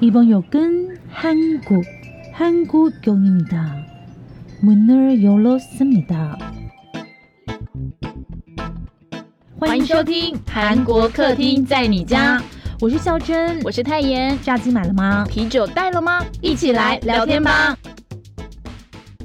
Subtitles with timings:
[0.00, 1.84] 이번 역은 한국,
[2.32, 3.76] 한국역입니다.
[4.62, 6.38] 문을 열었습니다.
[9.58, 12.42] 欢迎收听韩国客厅在你家，
[12.80, 14.38] 我是孝珍，我是泰妍。
[14.42, 15.26] 炸鸡买了吗？
[15.28, 16.24] 啤酒带了吗？
[16.40, 17.76] 一起来聊天吧。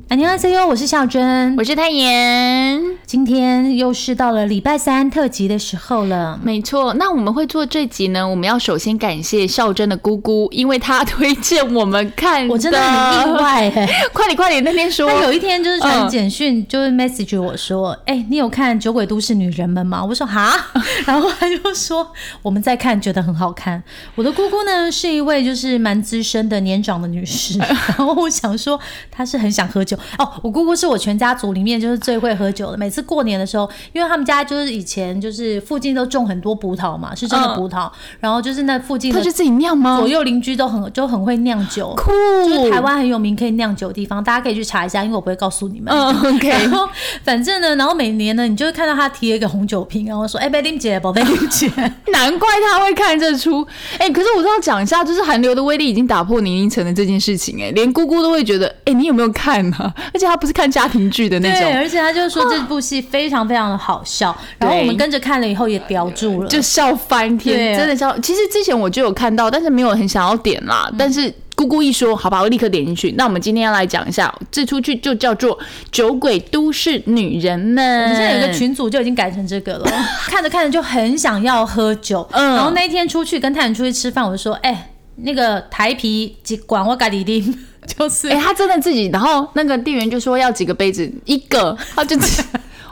[0.10, 2.82] 안녕하세요，我是孝珍，我是泰妍。
[3.11, 6.39] 今天又是到了礼拜三特辑的时候了。
[6.45, 12.47] 没错，那我们会做这集呢，我们要首先感谢孝珍的姑姑，因为她推荐我们看。
[12.47, 13.89] 我真的很意外哎！
[14.15, 20.05] 快点快点，那天说，他有一天就是传简讯，就是 message 我说，哎，你有看《酒鬼都市女人们》吗？
[20.09, 20.55] 我说哈，
[21.05, 22.07] 然后他就说
[22.43, 23.83] 我们在看，觉得很好看。
[24.15, 28.79] 我的姑姑呢是一位就是蛮资深的年长的女士， 然后我想说
[29.11, 29.99] 她是很想喝酒。
[30.17, 32.79] 哦，我姑姑是我全家族里面就是最会喝酒的。
[32.79, 37.91] 每次过年的时候，因为他们家就是以前就是附近都种很多葡萄嘛，是真的葡萄。
[38.21, 39.99] 然后就是那附近，他就自己酿吗？
[39.99, 42.11] 左右邻居都很就很会酿酒，酷，
[42.49, 45.93] 就是台湾很有名可以酿酒的地方，大家可以去查一下，因为我不会告诉你们。
[45.93, 46.49] 嗯，OK。
[46.49, 46.89] 然后
[47.23, 51.71] 反正呢，然后每年呢，你就会看到他提了一个红酒瓶，然后说：“哎，贝琳姐，宝贝琳姐。
[52.13, 53.67] ”难怪他会看这出。
[53.99, 57.63] 哎，可是我都要讲一下，就是韩流的威力已经打破年龄层的这件事情。
[57.63, 59.95] 哎，连姑姑都会觉得，哎，你有没有看呢？
[60.13, 68.19] 而且他不是看家庭剧的那种，对，而且他就说这部戏非常非常的好笑，然后我们跟着看了以后也叼住了，就笑翻天，真的笑。
[68.21, 70.91] 其实之前我就有看到，但是没有很想要点啦。
[70.99, 73.13] 但是姑姑一说，好吧，我立刻点进去。
[73.19, 75.59] 那我们今天要来讲一下，这出剧就叫做
[75.93, 77.85] 《酒鬼都市女人们》。
[78.05, 79.91] 我们现在有个群组就已经改成这个了，
[80.27, 82.27] 看着看着就很想要喝酒。
[82.33, 87.59] 嗯，然后那一天出去跟太阳出去吃饭，我就说，哎，那个台啤几管我咖喱丁。
[87.99, 92.17] 就是，哎，他真的自己，然后那个店员就说要几个杯子，一个，他就。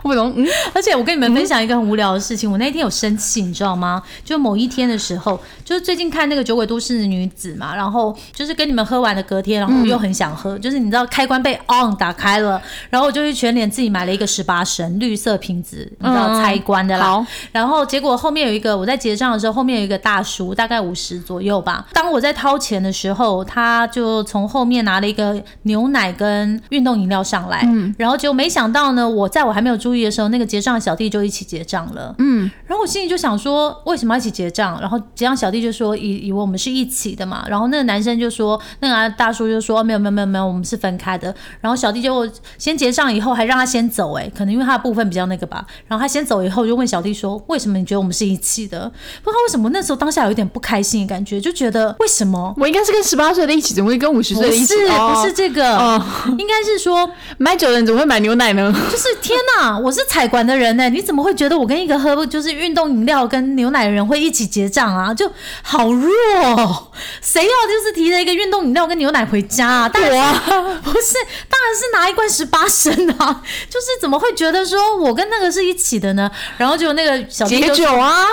[0.02, 4.02] 不懂，嗯，而且我跟你们分享一个很无聊的事情，我那天有生气，你知道吗？
[4.24, 17.26] 就某一天的时候，就是最近看那个《酒鬼都市的女子》嘛，然后就是跟你们喝完的隔天，然后又很想喝，就是你知道开关被 on 打开了，然后我就去全脸自己买了一个十八升绿色瓶子，你知道开关的啦。
[17.52, 21.86] 然后结果后面有一个，我在结账的时候，后面有一个大叔，大概五十左右吧。
[21.92, 29.98] 当我在掏钱的时候，他就从后面拿了一个牛奶跟运动饮料上来，嗯，然后结果没想到呢，我在我还没有注意。
[30.04, 32.14] 的时候，那个结账的小弟就一起结账了。
[32.18, 34.80] 嗯，然后我心里就想说，为什么要一起结账？
[34.80, 37.44] 然后结账小弟就说，以以为我们是一起的嘛。
[37.48, 41.34] 然后那个男生就说，那个大叔就说，没有没有没有没有，我们是分开的。
[41.60, 44.14] 然后小弟就先结账，以后还让他先走。
[44.14, 45.66] 哎，可能因为他的部分比较那个吧。
[45.86, 48.90] 然后他先走以后，就问小弟说，为什么你觉得我们是一起的？
[49.22, 54.74] 不知道为什么那时候当下有一点不开心的感觉，就觉得为什么我应该是跟十八岁的一起，怎么会跟五十岁的一起？
[54.74, 56.04] 不是不是这个，哦
[56.38, 58.72] 应该是说 买酒的人怎么会买牛奶呢？
[58.90, 59.77] 就是天哪！
[59.78, 65.14] 我是彩管的人呢，你怎么会觉得我跟一个喝就是运动饮料跟牛奶的人会一起结账啊？
[65.14, 65.30] 就
[65.62, 69.90] 好弱，谁要就是提着一个运动饮料跟牛奶回家啊？
[69.94, 71.14] 我不是，
[71.48, 73.42] 当然是拿一罐十八升啊！
[73.70, 76.30] 就是怎么会觉得说我跟那个是一起的呢？
[76.56, 78.26] 然后就那个小解酒啊，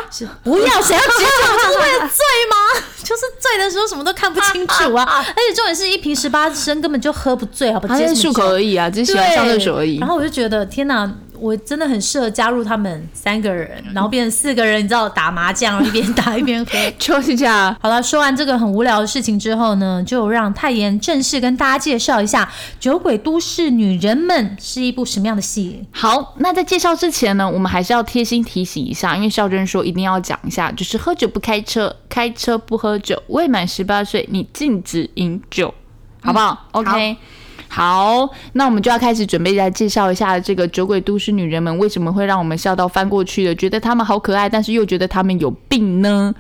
[0.44, 1.54] 不要，谁要解酒？
[1.64, 2.86] 就是为了醉吗？
[3.04, 5.06] 就是醉的时候什么都看不清楚啊！
[5.28, 7.88] 而且重点是一瓶十八升根本就喝不醉，好不？
[7.88, 9.98] 他是漱口而已啊，只是喜欢上厕所而已。
[10.00, 11.10] 然后我就觉得天哪！
[11.40, 17.76] 我真的很适合加入他们三个人，然后变成四个人，你知道打麻将，一边打一边喝，就是这样。
[17.82, 22.46] 好了，说完这个很无聊的事情之后呢，就让泰妍正式跟大家介绍一下
[22.80, 25.86] 《酒鬼都市女人们》是一部什么样的戏。
[25.92, 35.74] 好，那在介绍之前呢，我们还是要贴心提醒一下，因为孝珍说一定要讲一下，就是喝酒不开车，开车不喝酒，未满十八岁你禁止饮酒，
[36.22, 37.14] 好不好？OK。
[37.14, 37.20] 好，
[37.76, 46.34] 好那我们就要开始准备来介绍一下这个酒鬼都市女人们为什么会让我们笑到翻过去的，觉得她们好可爱，但是又觉得她们有病呢？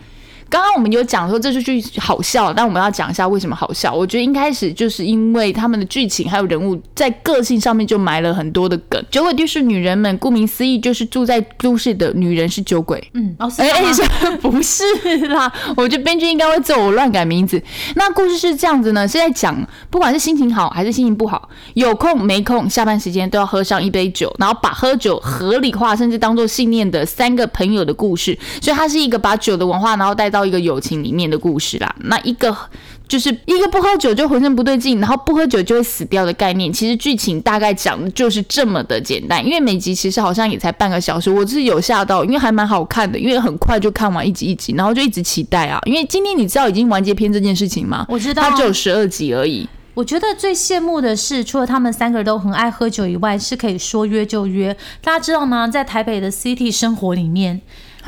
[0.49, 3.93] 刚刚我们有讲说这出剧好笑，但我们要讲一下为什么好笑。
[3.93, 9.03] 我觉得一开始就是因为他们的剧情还有人物在个性上面就埋了很多的梗。
[9.09, 13.01] 酒鬼就是女人们，顾名思义就是住在都市的女人是酒鬼。
[13.13, 14.83] 嗯，哎哎，不是
[15.27, 17.61] 啦，我觉得编剧应该会揍我乱改名字。
[17.95, 19.55] 那故事是这样子呢，是在讲
[19.89, 28.37] 不管是心情好还是心情不好，有空没空，下班时间都要喝上一杯酒，然后把喝酒合理化，甚至当做信念的三个朋友的故事。
[28.61, 32.55] 所以它是一个把酒的文化，然后带到一个友情里面的故事啦，那一个
[33.07, 36.71] 就是一个不喝酒就浑身不对劲，然后不喝酒就会死掉的概念。
[36.71, 45.79] 其实剧情大概讲的就是这么的简单，因为每集其实好像也才半个小时，我是有吓到，因为还蛮好看的，因为很快就看完一集一集，然后就一直期待啊。
[45.85, 48.05] 因为今天你知道已经完结篇这件事情吗？
[48.09, 49.67] 我知道，它只有十二集而已。
[49.93, 54.75] 我觉得最羡慕的是，除了他们三个人都很爱喝酒以外，是可以说约就约。
[55.01, 55.67] 大家知道吗？
[55.67, 57.61] 在台北的 City 生活里面。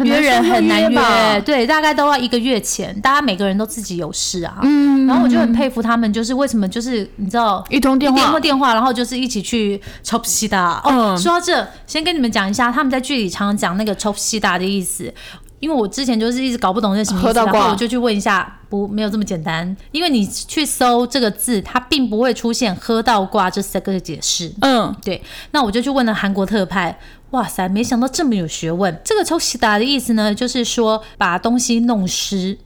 [0.06, 4.60] 约人很难吧约，对，大概都要一个月前，大家每个人都自己有事啊。
[4.64, 7.64] 嗯，然后我就很佩服他们，就是为什么就是你知道。
[7.70, 10.82] 一通电话电话，电话，然后就是一起去抽西达。
[10.84, 15.14] 哦，嗯说到这，先跟你们讲一下，他们在剧里常常讲那个抽西达的意思。
[15.60, 19.76] 因为我之前就是一直搞不懂那什么意思，然后我就去问一下，不，没有这么简单。
[19.92, 24.54] 因为你去搜这个字，它并不会出现“喝到挂”这三个解释。
[24.62, 26.96] 嗯，对，那我就去问了韩国特派，
[27.32, 29.00] 哇塞，没想到这么有学问。
[29.04, 32.58] 这个抽西达的意思呢，就是说把东西弄湿。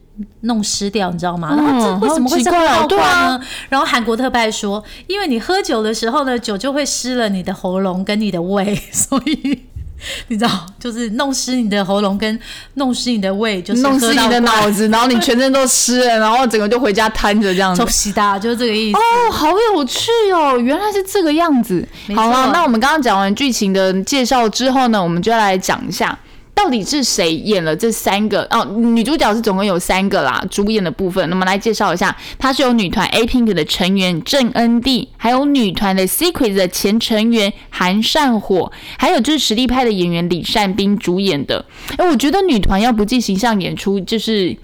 [0.42, 1.56] 弄湿掉，你知道吗？
[1.56, 3.44] 然后这嗯为什么会是喝好奇怪哦到挂对啊呢？
[3.70, 9.64] 然后韩国特派说，因为你喝酒的时候呢，酒就会湿了你的喉咙跟你的胃， 所以
[10.30, 12.40] 你知道，就是弄湿你的喉咙跟
[12.76, 17.88] 弄湿你的胃，就是弄湿你的脑子，然后你全身都湿了，然后整个就回家瘫着这样子抽。
[17.90, 18.98] 西达就是这个意思。
[18.98, 20.58] 哦，好有趣哦！
[20.58, 21.88] 原来是这个样子。
[22.16, 26.18] 好了，那我们刚刚讲完剧情的介绍之后呢，我们就要来讲一下。
[26.54, 28.44] 到底是谁演了这三个？
[28.52, 31.28] 哦，女主角是总共有三个啦，主演的部分。
[31.30, 41.66] 那么来介绍一下，她是由女团 A Pink 的成员郑恩地，还有女团的 Secret 的前成员韩善火，还有就是实力派的演员李善斌主演的。
[41.98, 44.56] 哎，我觉得女团要不计形象演出，就是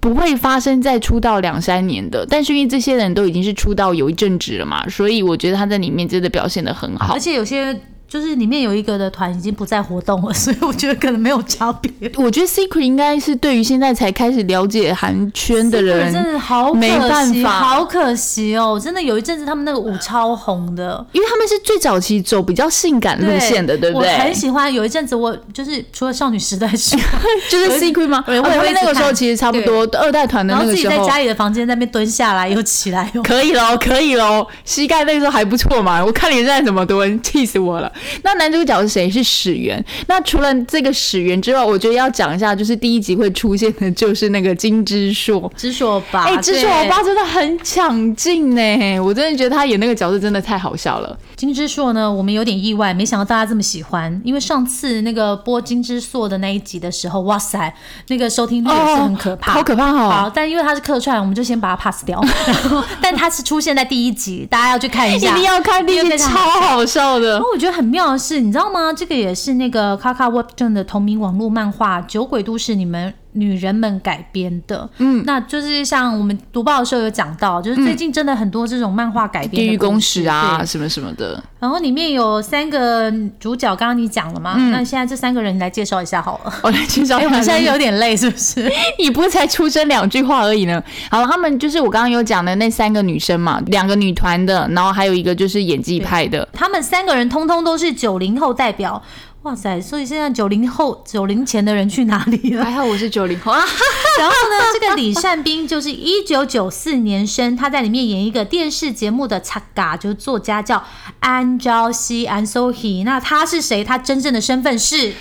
[0.00, 7.20] 不会发生在出道两三年的，但是因为这些人都已经是出道有一阵子了嘛，所以我觉得他在里面真的表现的很好而。
[7.20, 11.90] 且有些就是里面有一个的团已经不再活动了， 所以我觉得可能没有差别。
[12.16, 18.80] 我觉得 Secret 应该是对于现在才开始了解韩圈的人，真的好可惜，没办法好可惜哦！
[18.82, 21.04] 真的有一阵子他们那个舞超红的。
[21.12, 24.34] 因为他们是最早期走比较性感路线的，对不对我很？
[24.34, 24.72] 喜欢。
[24.72, 27.02] 有一阵子我就是除了少女时代之外，
[27.48, 28.22] 就是 Secret 吗？
[28.28, 31.06] 我也会那个时候其实差不多二代团的然后自己那个时候。
[31.06, 33.22] 在家里的房间那边蹲下来又起来又。
[33.22, 36.04] 可以喽，可以喽，膝盖那个时候还不错嘛。
[36.04, 37.90] 我看你现在怎么蹲，气死我了。
[38.22, 39.10] 那男主角是谁？
[39.10, 39.82] 是史源。
[40.06, 45.50] 那除了这个史源之外，我觉得要讲一下，就是第一集会出现的，就是那个金之硕。
[45.56, 51.18] 知所吧，哎、知硕对欧巴真的很抢镜呢，我真的觉得他演那个角色真的太好笑了。
[51.36, 54.20] 金之硕呢，我们有点意外，没想到大家这么喜欢。
[54.24, 57.72] 因为上次那个播金之硕的那一集的时候，哇塞，
[58.08, 60.10] 那个收听率也是很可怕，好可怕哦！
[60.10, 62.22] 好，但因为他是客串，我们就先把它 pass 掉。
[62.46, 66.28] 然后，但他是出现在第一集，大家要去看一下一，定要看第一集，超
[66.60, 68.92] 好笑的我觉得很妙的是，你知道吗？
[68.92, 74.88] 这个也是那个 Kaka Webtoon 的同名网络漫画《酒鬼都市》你们女人们改编的。
[74.98, 81.42] 嗯，那就是像我们读报的时候有讲到，就是最近真的很多这种漫画改编的地狱公使啊，什么什么的。
[81.58, 84.56] 然后里面有三个主角，刚刚你讲了嘛？
[84.70, 86.52] 那现在这三个人你来介绍一下好了。
[86.62, 87.24] 我来介绍哎，一下。
[87.28, 88.70] 我们现在有点累，是不是？
[88.98, 90.82] 你不是才出生两句话而已呢？
[91.10, 96.46] 好了，他们就是我刚刚有讲的那三个女生嘛，两个女团的，然后还有一个就是演技派的。
[96.52, 99.02] 他们三个人通通都是九零后代表。
[99.46, 99.80] 哇塞！
[99.80, 102.64] 所以现在九零后、九零前的人去哪里了？
[102.64, 103.60] 还好我是九零后啊，
[104.18, 110.82] 然后呢，这个李善斌就是一九九四年生，他在里面演一个电视节目的擦嘎，就是作家叫
[111.20, 113.04] 安昭熙安 s o h i。
[113.04, 113.84] 那他是谁？
[113.84, 115.14] 他真正的身份是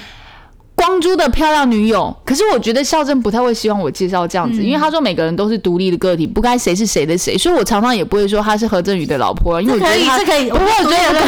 [0.76, 2.16] 光洙的漂亮女友。
[2.26, 10.50] 可是我觉得孝正不太会希望我介绍这样子，因为他说每个人都是独立的个体，不该谁是谁的谁，所以我常常也不会说她是何振宇的老婆，因为我觉得她这可以。
[10.50, 11.22] 不过我觉得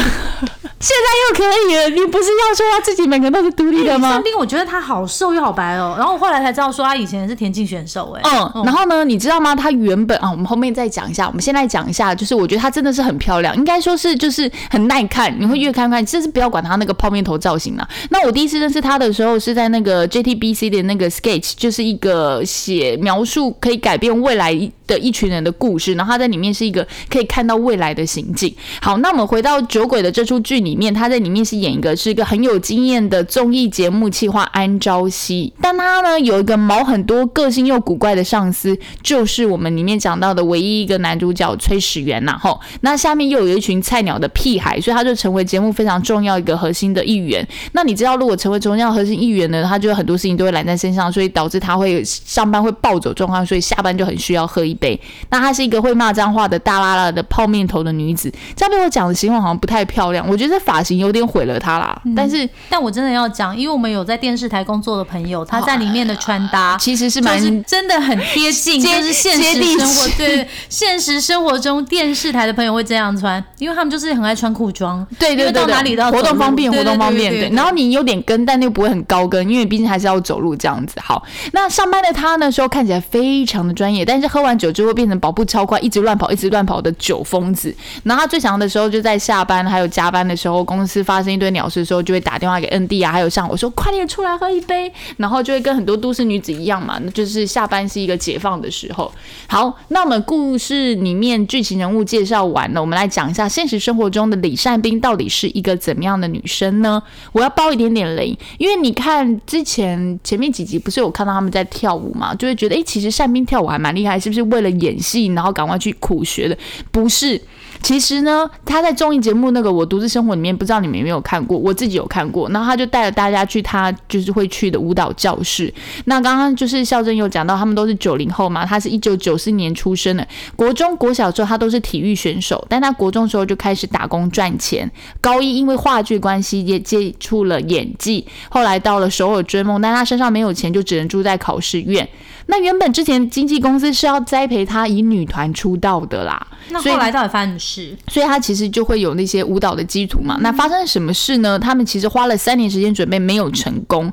[0.80, 4.22] 现在又可以了，你不是要说他自己每个人都是独立的吗李善？
[4.22, 5.96] 斌，我觉得他好瘦又好白哦。
[5.98, 8.22] 然后我后来才知道说他以前是田径选手，哎，
[8.54, 9.56] 嗯，然后呢，你知道吗？
[9.56, 11.26] 她原本啊，我们后面再讲一下。
[11.26, 17.88] 我们现在讲一下，就是我觉得她真的是很漂亮，应该说是就是很耐看，你会越看越看，真是不要管她那个泡面头造型了。
[18.10, 24.52] 那我第一次认识她的时候是在那个 JTBC 的那个 Sketch，就是一个写描述可以改变未来
[24.88, 28.52] 的一群人的故事，然后他在里面是一个可以看到未来的行径。
[28.82, 47.46] 好，那我们回到酒鬼的这出剧里面，他在里面是演一个是一个很有经验的综艺节目企划安朝熙，但他呢有一个毛很多、个性又古怪的上司，就是我们里面讲到的唯一一个男主角崔始源呐、吼，那下面又有一群菜鸟的屁孩，所以他就成为节目非常重要一个核心的一员。
[47.72, 55.00] 那你知道，如果成为重要核心一员呢，他就很多事情都会揽在身上，所以导致他会上班会暴走状况，所以下班就很需要喝一杯。
[55.30, 62.00] 那她是一个会骂脏话的大拉拉的泡面头的女子，这样被我讲的形容好像不太漂亮，我觉得发型有点毁了她啦。
[62.16, 66.76] 但是但我真的要讲，因为我们有在电视台工作的朋友，她在里面的穿搭。
[66.78, 77.30] 其实是蛮真的很贴近，就是现实生活对现实生活中电视台的朋友会这样穿，因为他们就是很爱穿裤装，因为对对对对，到哪里都要活动方便，活动方便。
[77.30, 80.94] 对对对然后你有点跟，但又不会很高跟，因为毕竟还是要走路这样子。
[81.00, 87.74] 好，那上班的她呢，时候看起来非常的专业，但是喝完酒久就会变成跑步超快，一直乱跑，一直乱跑的酒疯子。
[88.04, 99.10] 然后他最强的时候就在下班还有加班的时候，公司发生一堆鸟事的时候，就会打电话给 ND 啊，还有像我说快点出来喝一杯，然后就会跟很多都市女子一样嘛，那就是下班是一个解放的时候。
[99.46, 107.02] 好，那我们故事里面剧情人物介绍完了，我们来讲一下现实生活中的李善斌到底是一个怎么样的女生呢？
[107.32, 116.58] 我要爆一点点雷，因为你看之前前面几集不是有看到他们在跳舞嘛，就会觉得诶，其实善斌跳舞还蛮厉害，是不是为为了演戏然后赶快去苦学的？
[116.90, 117.40] 不是。
[117.82, 121.56] 其实呢，他在综艺节目那个《我独自生活》里面，不知道你们有没有看过？
[121.56, 122.48] 我自己有看过。
[122.50, 125.72] 然后他就带着大家去他就是会去的舞蹈教室。
[126.04, 134.90] 那刚刚就是孝珍有讲到，他们都是九零后嘛，他是一九九四年出生的，国中、国小之后他都是体育选手，但他国中时候就开始打工赚钱。
[135.20, 142.08] 高一因为话剧关系也接触了演技，后来到了首尔追梦，但他身上没有钱，就只能住在考试院。
[142.50, 147.96] 那原本之前经纪公司是要栽培他以女团出道的啦，那后来到底发生什么事？
[148.08, 150.38] 所以他其实就会有那些舞蹈的基础嘛。
[150.40, 151.58] 那发生了什么事呢？
[151.58, 154.10] 他们其实花了三年时间准备，没有成功。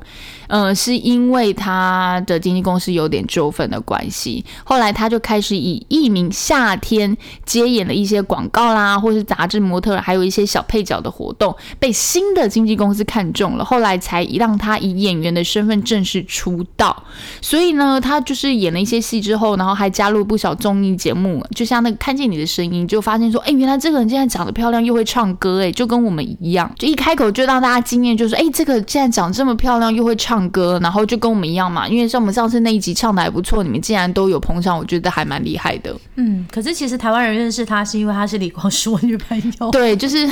[0.48, 17.02] 呃，是因为他的经纪公司有点纠纷的关系，后来他就开始以艺名夏天接演了一些广告啦，或是杂志模特，还有一些小配角的活动，被新的经纪公司看中了，后来才让他以演员的身份正式出道。
[17.42, 30.46] 所以呢，他就是演了一些戏之后，然后还加入不少综艺节目，就像那个看见你的声音，就发现说，哎，原来这个人竟然长得漂亮又会唱歌，哎，就跟我们一样，就一开口就让大家惊艳，就说，哎，这个竟然长这么漂亮又会唱。
[30.50, 35.94] 歌，然后就跟我们一样嘛，因为像我们上次那一集唱的还不错，你们竟然都有捧场，我觉得还蛮厉害的。
[36.14, 39.70] 嗯，可是其实台湾人认识他是因为他是李光洙女朋友。
[39.72, 40.28] 对，就是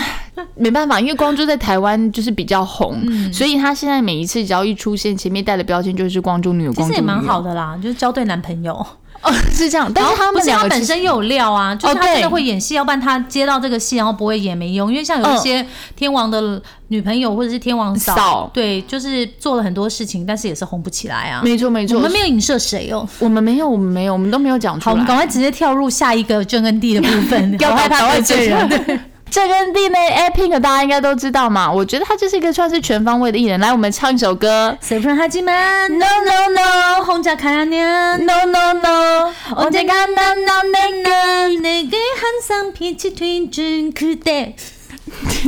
[0.54, 3.02] 没办法，因为光洙在台湾就是比较红，
[3.32, 6.72] 所以他现在每一次只要一出现，前面带的标签就是光洙女友。
[6.72, 8.86] 其实也蛮好的啦，就是交对男朋友。
[9.24, 15.64] 哦，是这样，但是他们两个本身又有料啊，就是他真的会演戏，要不然他接到这个戏然后不会演没用，因为像有一些
[15.96, 21.40] 天王的女朋友或者是天王嫂，对，就是做了很多事情，但是也是红不起来啊。
[21.42, 24.90] 没错没错，我们没有影射谁哦，我们没有，我们没有，我们都没有讲出来。
[24.90, 29.00] 好，我们赶快直接跳入下一个真恩地的部分， 要害怕得罪人。
[29.30, 33.58] 这跟弟妹 A Pink 大家应该都知道嘛，我觉得他就是一个算是全方位的艺人。
[33.58, 34.78] 来，我们唱一首歌。
[34.90, 38.24] No no no，红家看娘。
[38.24, 44.54] No no no，红家看娘那个那个很丧脾气推真可得。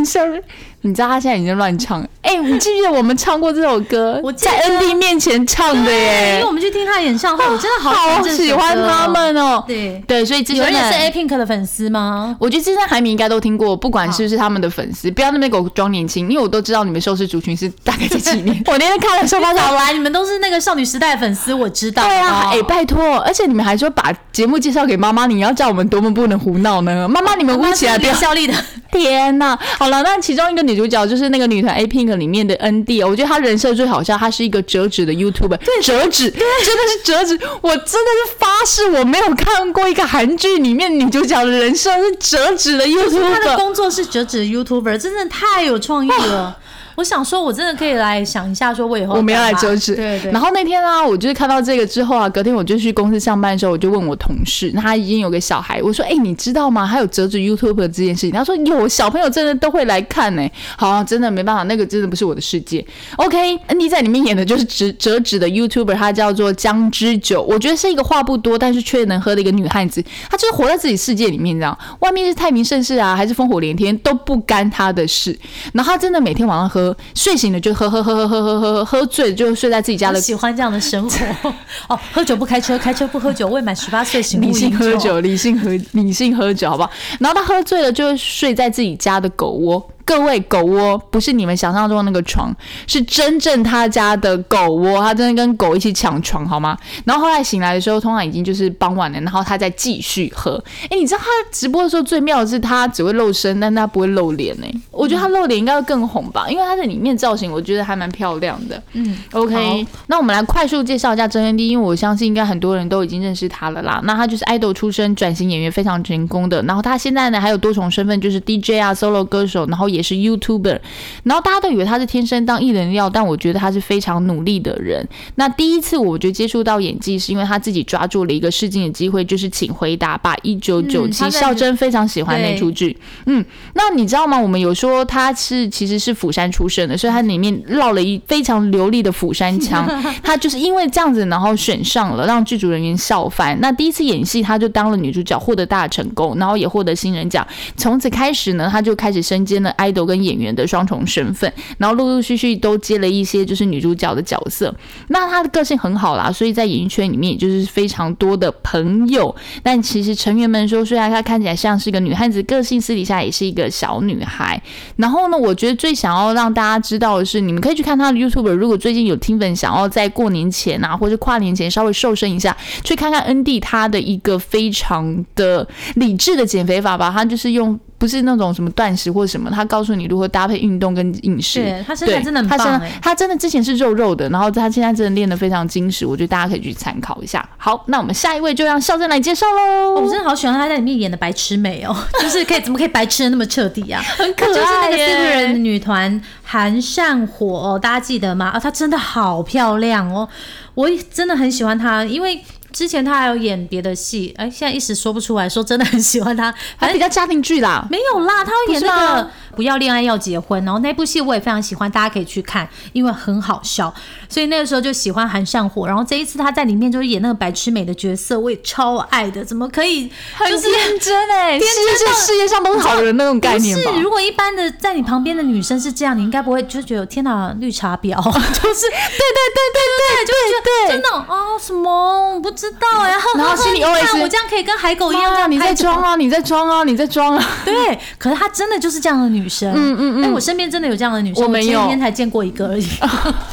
[0.05, 0.43] Sorry。
[0.87, 2.07] 你知道他现在已经乱唱？
[2.23, 4.21] 哎，你记不记得我们唱过这首歌？
[4.23, 9.63] 我在 N D 面前唱的耶，因为我们去听他演唱会， 我真的好喜欢他们哦。
[9.67, 12.37] 对对，所以有人也是 A Pink 的粉丝吗？
[12.39, 18.57] 我觉得这些海迷应该都听过，不管是不是他们的粉丝，不要那边给我装年轻，因为我都知道你们收视族群是大概这几年。
[18.67, 22.03] 我那天看了说发好来，你们都是那个少女时代粉丝，我知道。
[22.05, 27.09] 对啊，哎，拜托，而且你们还说把节目介绍给妈妈，你要叫我们多么不能胡闹呢？
[27.09, 28.55] 妈妈，你们捂起来，不要效力的。
[28.93, 46.59] 天呐，好了，那其中一个女主角就是那个女团 A Pink 里面的 N D，我觉得她人设最好笑，她是一个折纸的 YouTuber，对，折纸，真的是折纸，我真的是发誓我没有看过一个韩剧里面女主角的人设是折纸的 YouTuber，她的工作是折纸 YouTuber，真的太有创意了。
[46.97, 49.95] 我想说，我真的可以来想一下，说我以后我们要来折纸。
[49.95, 50.33] 对对。
[50.33, 56.87] 然后那天呢，我就是看到这个之后啊，隔天我就去公司上班的时候，我就问我同事，他已经有个小孩，我说：“哎，你知道吗？
[56.87, 62.85] 还有折纸 YouTube 这件事情。”他说：“有，小朋友真的都会来看呢。”好，真的没办法，那个真的不是我的世界。
[63.17, 70.03] OK，N D 在里面演的就是折折纸的 YouTuber，他叫做江之久，我觉得是一个话不多，但是却能喝的一个女汉子。
[70.31, 75.39] 她就是活在自己世界里面，这样，外面是太平盛世啊，还是烽火连天都不干她的事。
[75.75, 76.86] 然后她真的每天晚上喝。
[77.15, 81.55] 睡醒了就喝喝喝喝喝喝喝喝醉，就睡在自己家的喜欢这样的生活
[81.89, 81.99] 哦。
[82.13, 86.91] 喝酒不开车，开车不喝酒，未满十八岁，理性喝酒，理性喝，理性喝酒好不好？
[87.21, 89.91] 然后他喝醉了就睡在自己家的狗窝。
[90.07, 92.55] 各位，狗窝不是你们想象中的那个床，
[92.87, 95.03] 是真正他家的狗窝。
[95.03, 96.79] 他真的跟狗一起抢床，好吗？
[97.05, 100.63] 然后后来醒来的时候，通常已经就是傍晚了，然后他再继续喝。
[100.85, 104.67] 哎，你知道他直播的时候最妙的是他只会露身，但他不会露脸呢。
[104.93, 108.81] 我觉得他露脸应该会更红吧，因为他在里面造型我觉得还蛮漂亮的。
[108.93, 114.01] 嗯，OK，那我们来快速介绍一下真恩弟，因为我相信应该很多人都已经认识他了啦。
[114.05, 116.63] 那他就是爱豆出身，转型演员非常成功的。
[116.63, 119.96] 然后他现在呢还有多重身份，就是 DJ 啊，solo 歌手，然后。
[119.97, 120.79] 也是 YouTuber，
[121.25, 125.07] 然后大家都以为他是天生当艺人料，但我觉得他是非常努力的人。
[125.37, 132.97] 那第一次我觉得接触到演技，是因为他自己抓住了一个试镜的机会，就是请回答吧一九九七，孝真非常喜欢那出剧。
[133.27, 134.39] 嗯，那你知道吗？
[134.39, 139.87] 我们有说他是其实是釜山出身的，所以他里面唠了一非常流利的釜山腔。
[140.23, 143.59] 他就是因为这样子，然后选上了，让剧组人员笑翻。
[143.61, 147.47] 那第一次演戏，他就当了女主角，获得大成功，然后也获得新人奖。
[147.77, 154.75] 从此开始呢，他就开始身兼了 idol 跟演员的双重身份，然后陆陆续续都接了一些就是女主角的角色。
[155.09, 159.35] 那她的个性很好啦，所以在演艺圈里面也就是非常多的朋友。
[159.63, 164.61] 但其实成员们说，虽然她看起来像是一个女汉子，个性私底下也是一个小女孩。
[164.97, 168.51] 然后呢，我觉得最想要让大家知道的是，你们可以去看她的 YouTube。
[168.53, 177.11] 如果最近有听粉想要在过年前啊，或者跨年前稍微瘦身一下，去看看 ND 她的一个非常的理智的减肥法吧。
[177.11, 177.79] 她就是用。
[178.07, 181.61] 不是那种什么断食或什么，他告诉你如何搭配运动跟饮食。
[181.61, 187.45] 对他身材真的很棒他真的之前是肉肉的，然后他现在真的练得非常精实，我觉得大家可以去参考一下。
[187.57, 190.01] 好，那我们下一位就让孝珍来介绍喽。
[190.01, 194.01] 我真的好喜欢他在里面演的白痴美哦， 就是可以怎么可以白痴的那么彻底啊？
[194.17, 198.51] 很可爱就是那个四个人女团韩善火哦，大家记得吗？
[198.51, 200.29] 啊，她真的好漂亮哦，
[200.75, 202.41] 我真的很喜欢她，因为。
[202.77, 213.95] 之前他还有演别的戏，哎，现在一时说不出来，说真的很喜欢他，还比较家庭剧啦，没有啦，他要演那个不要恋爱要结婚，然后那部戏我也非常喜欢，大家可以去看，因为很好笑，
[214.29, 223.93] 所以那个时候就喜欢韩善火，然后这一次他在里面就是演那个白痴美的角色，我也超爱的，怎么可以很天真哎，天真是世界上都是好人那种概念吧？
[224.01, 232.41] 如果一般的在你旁边的女生是这样，你应该不会就觉得天哪，绿茶婊， 就是对对对对对，就是对，真的啊什么？
[232.43, 237.45] 不知道呀，然后心里 OS 我这样可以跟海狗一样这样，你在装啊，你在装啊，你在装啊。
[237.65, 239.73] 对，可是她真的就是这样的女生。
[239.75, 240.25] 嗯嗯嗯。
[240.25, 242.87] 哎，我身边真的有这样的女生，我没有，今天才见过一个而已。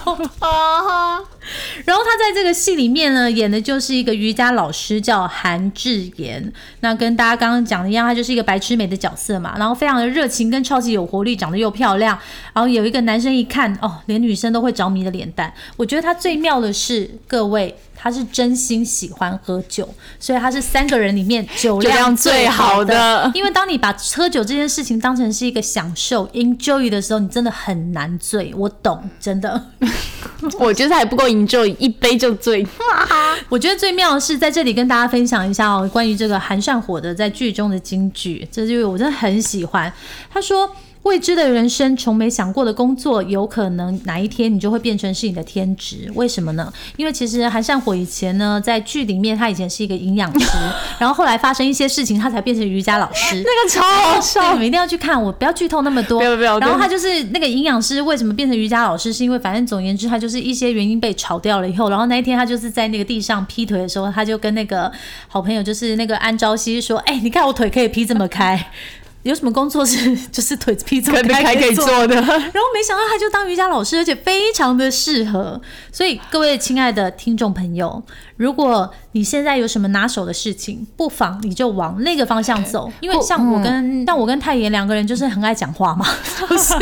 [1.85, 6.51] 然后他在这个戏里面呢，演的就是一个瑜伽老师，叫韩智妍。
[6.79, 9.55] 那跟大家刚刚讲的一样，他就是一个白痴美的角色嘛。
[9.57, 12.17] 然后非常的热情，跟超级有活力，长得又漂亮。
[12.53, 15.53] 然后有一个男生一看，哦，连女生都会着迷的脸蛋。
[15.75, 17.75] 我觉得他最妙的是各位。
[18.03, 19.87] 他是真心喜欢喝酒，
[20.19, 23.31] 所以他是三个人里面酒量最好的。
[23.33, 28.53] 因为当你把喝酒这件事情当成是一个享受 enjoy 的时候，你真的很难醉。
[28.57, 29.69] 我懂，真的。
[30.59, 32.67] 我觉得还不够 enjoy，一杯就醉。
[33.47, 39.89] 我觉得最妙的是在这里跟大家分享一下哦，关于这个韩善火的在剧中的金句，这就是我真的很喜欢。
[40.29, 40.69] 他说。
[41.03, 46.09] 未知的人生，从没想过的工作，有可能哪一天你就会变成是你的天职。
[46.15, 46.71] 为什么呢？
[46.95, 50.47] 因为其实韩善火以前呢，在剧里面他以前是一个营养师，
[50.97, 53.35] 然后后来发生一些事情，他才变成瑜伽老师。
[53.35, 55.21] 那个超好笑，你们一定要去看。
[55.21, 56.19] 我不要剧透那么多。
[56.19, 56.57] 不要不要。
[56.59, 59.11] 然后他就是那个营养师，为什么变成瑜伽老师？
[59.11, 64.89] 是因为反正总言之，他就是一些原因被炒掉了以后，然后那一天他就是在那个地上劈腿的时候，他就跟那个
[65.27, 68.67] 好朋友，就是那个安朝夕说：“哎，你看我腿可以劈这么开。”
[69.23, 72.15] 有什么工作是 就是腿子劈这么开可以做的？
[72.15, 75.59] 然后没想到他就当瑜伽老师，而且非常的适合。
[75.91, 78.03] 所以各位亲爱的听众朋友，
[78.37, 82.91] 如果你现在有什么拿手的事情，不妨你就往那个方向走。
[82.99, 86.05] 因为像我跟像我跟太妍两个人就是很爱讲话嘛，
[86.47, 86.73] 不是？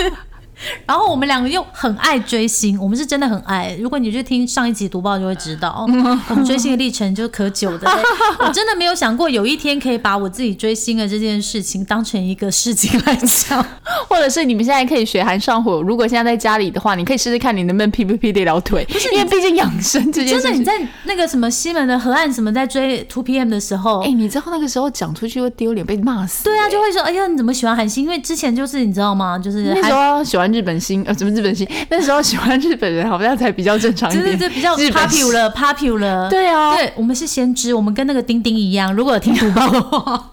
[0.86, 3.76] 然后我们两个又很爱追星，我们是真的很爱。
[3.80, 5.86] 如果你去听上一集读报，就会知道
[6.30, 7.90] 我们追星的历程就是可久的。
[8.40, 13.66] 我真的没有想过有一天可以把我自己追星的这件事情当成一个事情来讲，
[14.08, 15.82] 或者是你们现在可以学韩上火。
[15.82, 20.42] 如果现在在家里的话，你可以试试看你能不能 P 不 P 得了腿，不是因为毕竟养生这件事。
[20.42, 20.74] 真的你在
[21.06, 26.44] 那个什么西门的河岸什么在追 Two PM 的时候，哎，你知道那个时候讲出去会丢脸被骂死。
[26.44, 28.04] 对啊，就会说哎呀你怎么喜欢韩星？
[28.04, 29.40] 因为之前就是你知道吗？
[29.40, 30.51] 就是那时候喜欢。
[30.52, 31.68] 日本星 呃，怎么日本星？
[31.90, 34.26] 那时候喜欢日本人，好像才比较正常一点。
[34.26, 36.30] 对对对，比较 popular，popular。
[36.30, 38.94] 对啊，对我们是先知，我们跟那个丁丁一样。
[38.94, 40.32] 如果有听读报的话。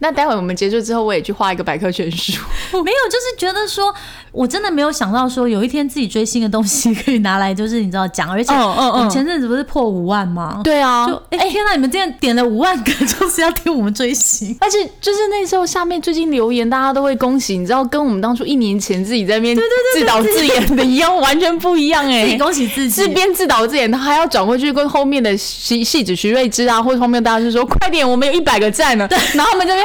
[0.00, 2.40] 那待会我们结束之后，我也去画一个百科全书。
[2.72, 3.94] 没有，就是觉得说，
[4.32, 8.52] 我真的没有想到说，有一天自己追星的东西可以拿来，就是你知道讲，而且
[9.08, 10.60] 前阵子不是破五万吗？
[10.64, 19.56] 对啊，就哎天哪，你们这样点了五万个，就是要听我们追星， 而且就是那时候下面最近留言，大家都会恭喜，你知道，跟我们当初一年前自己在面
[19.94, 22.24] 自导自演的一样，完全不一样哎！
[22.26, 29.83] 自己恭喜自己，自编自导自演，他还要转过去跟后面的戏戏子徐瑞芝啊，或者后面大家就说快点，我们有一百个赞了，然后我们这边。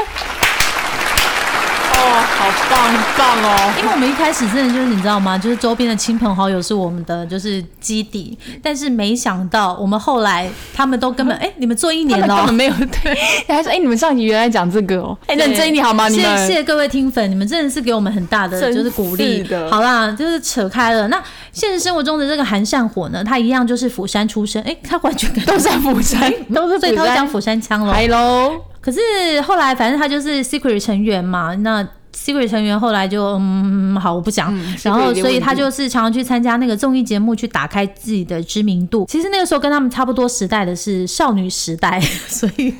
[1.92, 3.74] 哦，好棒棒哦！
[3.78, 5.38] 因为我们一开始真的就是你知道吗？
[5.38, 12.56] 就是周边的亲朋好友是我们的就是基底，但是没想到我们后来他们都根本哎、你们做一年了哦他们根本。
[12.56, 13.14] 没有对，
[13.54, 16.08] 还说哎、你们上集原来讲这个哦，哎、认真一点好吗？
[16.08, 19.70] 你谢们谢谢各位听粉，你们真的是给我们很大的就是鼓励的。
[19.70, 21.08] 好啦，就是扯开了。
[21.10, 26.96] 那现实生活中的这个韩善火呢，他一样就是釜山出身，哎、他完全跟都是釜山，都是所以。
[26.96, 27.94] 他会讲釜山腔喽。
[27.94, 39.06] Hello，可是后来反正他就是 Secret 成员嘛，那 Secret 成员后来就嗯好我不讲，嗯然后所以他就是常常去参加那个综艺节目，去打开自己的知名度。
[39.08, 42.74] 其实那个时候跟他们差不多时代的是少女时代， 所以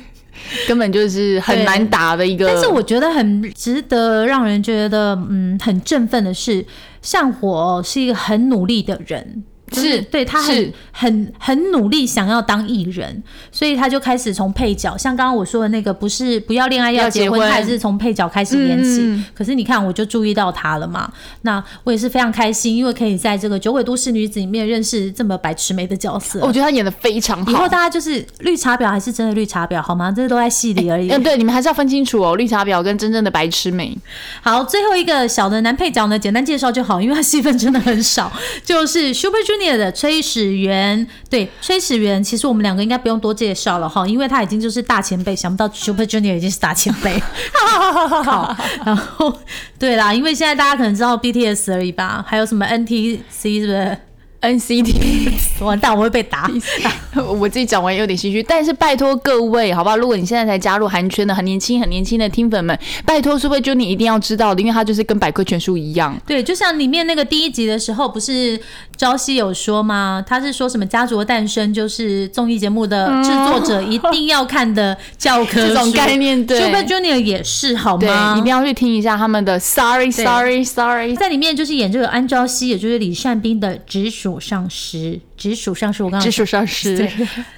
[0.66, 2.46] 根本就是很难打的一个。
[2.48, 6.66] 但是我觉得很值得让人觉得嗯很振奋的是，
[7.00, 9.44] 善火是一个很努力的人。
[9.70, 19.00] 就是对他很很很努力想要当艺人，所以他就开始从配角，像刚刚我说的那个，不是不要恋爱要结婚，要结婚他也是从配角开始演起。
[19.02, 21.10] 嗯可是你看，我就注意到他了嘛，
[21.42, 26.40] 那我也是非常开心，因为可以在这个《酒鬼都市女子》里面认识这么白痴眉的角色。
[26.40, 27.68] 我觉得他演的非常好以后。
[27.68, 30.10] 大家就是绿茶婊还是真的绿茶婊好吗？
[30.10, 31.08] 这都在戏里而已。
[31.10, 33.96] 嗯，对，你们还是要分清楚哦，绿茶婊跟真正的白痴美。
[34.42, 38.32] 好，最后一个小的男配角呢，简单介绍就好，因为他戏份真的很少，
[38.64, 41.06] 就是 Super Junior 的崔始源。
[41.28, 47.20] 对，崔始源，其实我们两个应该不用多介绍了哈，因为他已经就是大前辈，想不到 Super Junior 已经是大前辈。
[48.24, 49.32] 好，然后
[49.78, 53.98] 对啦，因为现在大家可能知道 BTS 而已吧，还有什么 NTC 是不是
[54.40, 55.32] ？NCT，
[55.64, 56.50] 完蛋，我会被打。
[57.38, 59.96] 我自己讲完有点心虚，但是拜托各位，好不好？
[59.98, 66.18] 如果你现在才加入韩圈的很年轻、很年轻的听粉们，拜托 Super Junior 一定要知道的，因为他就是跟百科全书一样。
[66.26, 68.58] 对，就像里面那个第一集的时候，不是
[69.00, 70.22] 朝夕有说吗？
[70.26, 78.36] 他是说什么《家族的诞生》就是综艺节目的制作者一定要看的教科书，这种概念对 Super Junior 也是好对，吗？
[78.38, 81.16] 一定要去听一下他们的 Sorry Sorry Sorry。
[81.16, 85.18] 在里面就是演这个安朝夕，也就是李善斌的直属上司。
[85.40, 87.10] 直属上司，我刚刚直属上司对，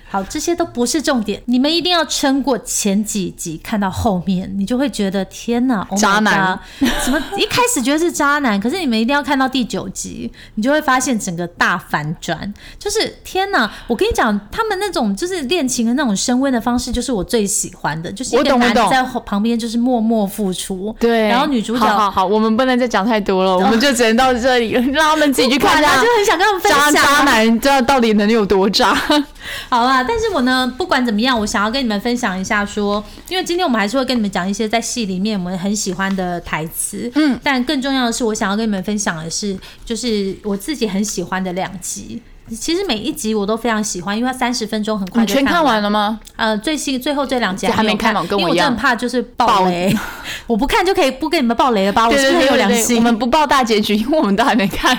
[0.08, 6.56] 好，这些都不是重点，你们一定要撑过前几集，看到后面，你就会觉得天哪，oh 渣男。
[7.04, 13.68] 怎么一开始觉得是渣男，可是你们一定要看到第九集，你就会发现整个大反转，就是天哪！
[13.88, 28.94] 我跟你讲，他们那种就是恋情的那种升温的方式，就是我最喜欢的，就是一我个男在旁边就是默默付出，对，然后女主角好好好，我们不能再讲太多了，我们就只能到这里，让他们自己去看一 就很想跟他们分渣渣男，知道到底能有多渣。
[29.68, 42.20] 好啦，但是我呢，不管怎么样，我想要跟你们分享一下说，因为今天我们还是会跟你们讲一些在戏里面我们很喜欢的台词，嗯，但更重要的是，我想要跟你们分享的是，就是我自己很喜欢的两集。
[42.58, 46.20] 其实每一集我都非常喜欢，因为它三十分钟很快就看完完了吗？
[46.36, 49.96] 呃，最新最后这两集还没看完跟我因为我真的很怕就是爆爆雷，
[50.46, 52.06] 我不看就可以不跟你们爆雷了吧？
[52.06, 52.96] 我是不是很有良心？
[52.96, 54.98] 我们不报大结局，因为我们都还没看。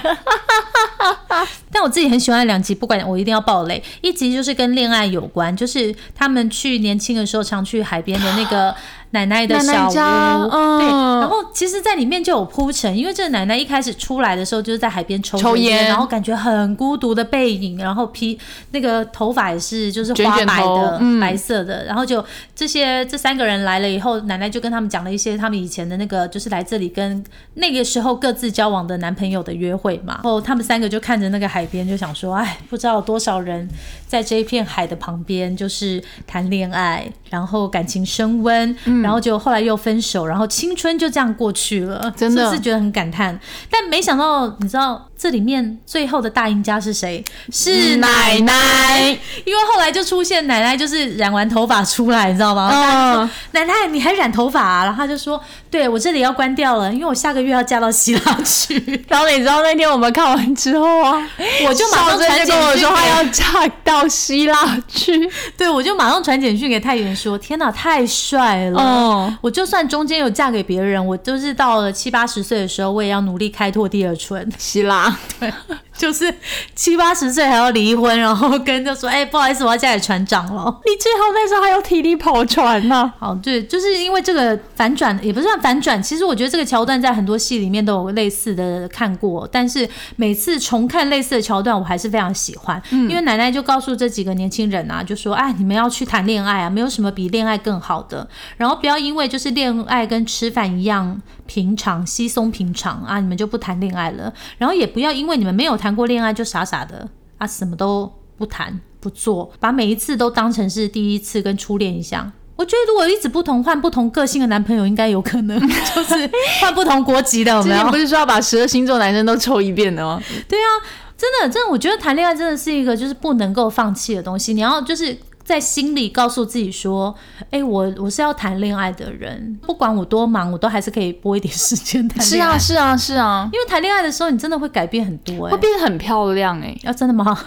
[1.71, 3.81] 但我自己很喜欢两集，不管我一定要爆雷。
[4.01, 8.73] 一集就是跟恋爱有关，就是他们去年轻的时候常去海边的那个
[9.11, 10.87] 奶奶的小屋，奶家嗯对。
[10.87, 18.37] 然后其实，在里面就有铺陈，因为这个奶奶一开始出来的时候就是在海边抽着抽烟然后感觉很孤独的背影，然后披
[18.71, 22.23] 那个头发也是就是花白的、白色的，然后就
[22.55, 30.15] 这些这三个人来了以后，奶奶就跟他们讲了一些他们以前的那个就是来这里跟那个时候各自交往的男朋友的约会嘛。
[30.15, 33.67] 然后他们三个就看着那个海边，就想说，哎，不知道多少人
[34.07, 39.01] 在这一片海的旁边就是谈恋爱，然后感情升温，嗯。
[39.01, 42.49] 然后就后来又分手，然后青春就这样过去了，真的。
[42.49, 43.39] 是是觉得很感叹？
[43.69, 47.23] 但没想到，你知道这里面最后的大赢家是谁？
[47.49, 49.07] 是奶奶，
[49.45, 52.69] 因为后来就出现奶奶就是染完头发出来，你知道吗？
[52.69, 54.83] 嗯，奶奶你还染头发啊？
[54.83, 58.77] 然后他就说，对我这里要关掉了，因为我下个月要嫁到希腊去。
[59.07, 61.25] 然后你知道那天我们看完之后啊，
[61.65, 65.31] 我就马上传简就跟我讯说他要嫁到希腊去。
[65.57, 68.81] 对，我就马上传简讯给太原说：“天哪，太帅了！
[68.81, 74.51] 嗯我就算中间有嫁给别人，我都是到了七八十岁的时候，我也要努力开拓第二春。
[74.57, 75.53] 希腊，对。
[75.97, 76.33] 就是
[76.75, 86.01] 七八十岁还要离婚，然后跟就说：哎、不好意思，我要嫁给船长了。”你最后那时候还有体力跑船呢、好，对，就是因为这个反转，也不算反转。
[86.01, 92.81] 其实我觉得这个桥段在很多戏里面都有类似的看过，但是每次重看类似的桥段，我还是非常喜欢。
[92.91, 98.27] 因为奶奶就告诉这几个年轻人啊，就说：“哎，你们要去谈恋爱啊，没有什么比恋爱更好的。
[98.57, 104.33] 然后不要因为就是恋爱跟吃饭一样平常、稀松平常啊，你们就不谈恋爱了。
[104.57, 115.59] 然后也不要因为你们没有谈过恋爱就傻傻的啊，什么都不谈不做，把每一次都当成是第一次跟初恋一样我觉得如果一直不同换不同个性的男朋友，应该有可能
[115.93, 117.97] 就是换不同国籍的，有没有不？
[117.97, 120.21] 是说要把十二星座男生都抽一遍的吗？
[120.47, 120.69] 对啊，
[121.17, 124.53] 真的，真的，我觉得谈恋爱真的是一个就是不能够放弃的东西。
[124.53, 127.13] 你要就是在心里告诉自己说，
[127.51, 132.53] 哎、我我是要谈恋爱的人，不管我多忙，我都还是可以拨一点时间谈是恋爱。
[132.53, 137.37] 啊，是啊，是啊，因为谈恋爱的时候，你真的会改变很多、会哎，变得很漂亮哎、要、真的吗？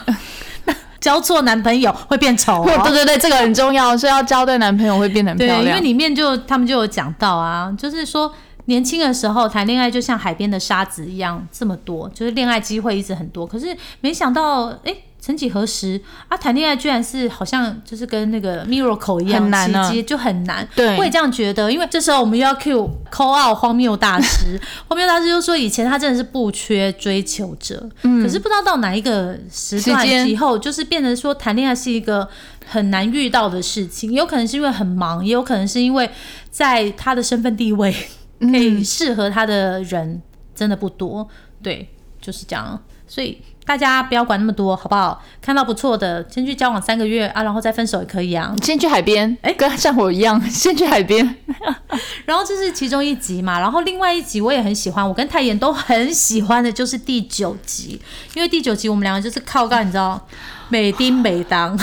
[1.01, 5.65] 交错男朋友会变丑、哦， 对对对，这个很重要，所以要交对男朋友会变得很，漂亮。
[5.65, 8.33] 因为里面就他们就有讲到啊，就是说
[8.65, 14.95] 年轻的时候谈恋爱就像海边的沙子一样这么多，就是恋爱机会一直很多，可是没想到哎。
[15.27, 16.01] 曾几何时？
[16.29, 20.67] 啊，谈恋爱居然是好像就是跟那个 miracle 一样，很难就很难。
[20.77, 20.97] 对。
[20.97, 32.29] 我也这样觉得，因为这时候我们又要 Q call out 荒谬大师， 荒谬大师就说以前他真的是不缺追求者，可是不知道到哪一个时段以后，就是变成说谈恋爱是一个
[32.65, 36.09] 很难遇到的事情，有可能是因为很忙，也有可能是因为
[36.53, 37.93] 在他的身份地位
[38.39, 40.23] 可以适合他的人
[40.55, 41.29] 真的不多，
[41.61, 41.89] 对，
[42.21, 43.43] 就是这样，所以。
[43.67, 45.21] 大家不要管那么多，好不好？
[45.43, 48.55] 看到不错的，先去交往三个月啊，然后再分手也可以啊。
[48.63, 51.37] 先去海边，哎、哎跟像我一样， 先去海边。
[52.25, 58.01] 然后这是其中一集嘛，然后另外一集我也很喜欢，我跟泰妍都很喜欢的就是第九集，
[58.35, 60.25] 因为第九集我们两个就是靠干，你知道，
[60.69, 61.77] 美丁美当，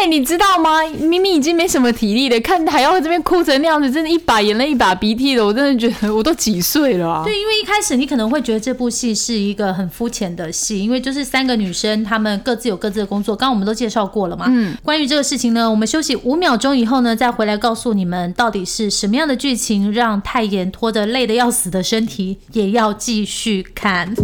[0.00, 0.80] 哎、你知道吗？
[1.00, 7.24] 明明已经没什么体力了，看还要这边哭成那样子，真的，一把眼泪一把鼻涕的，我真的觉得我都几岁了啊！
[7.24, 14.46] 对，因为一开始你可能会觉得这部戏是一个很肤浅的戏，因为就是三个女生，她们各自有各自的工作，刚刚我们都介绍过了嘛。
[14.48, 24.14] 嗯，关于这个事情呢，我们休息五秒钟以后呢，再回来告诉你们到底是什么样的剧情让泰妍拖着累得要死的身体也要继续看。